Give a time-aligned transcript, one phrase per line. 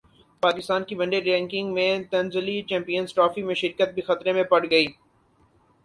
[0.43, 4.87] پاکستان کی one day ranking میں تنزلی چیمپئنز ٹرافی میں شرکت بھی خطرے میں پڑگئی